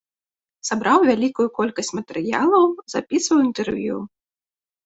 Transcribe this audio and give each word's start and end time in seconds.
Сабраў 0.69 0.99
вялікую 1.09 1.45
колькасць 1.59 1.93
матэрыялаў, 1.97 2.65
запісваў 2.95 3.39
інтэрв'ю. 3.47 3.97